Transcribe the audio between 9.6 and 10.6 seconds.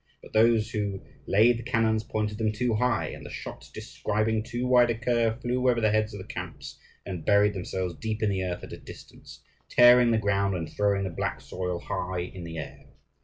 tearing the ground,